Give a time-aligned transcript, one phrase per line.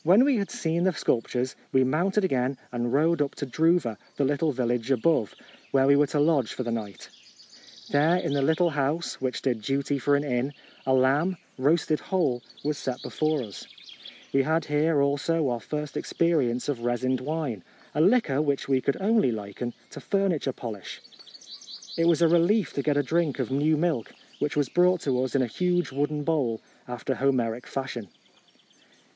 [0.03, 4.25] When we had seen the sculptures, we mounted again and rode up to Druva, the
[4.25, 5.35] little village above,
[5.69, 7.07] where we were to lodge for the night.
[7.91, 10.53] There, in the little house which did duty for an inn,
[10.87, 13.67] a lamb, roasted whole, was set before us.
[14.33, 17.63] "We had here, also, our first experience of re sined wine,
[17.93, 20.99] a liquor which we could only liken to f urniture polish!
[21.95, 25.23] It was a relief to get a drink of new milk, which was brought to
[25.23, 28.07] us in a huge wooden bowl, after Homeric fashion.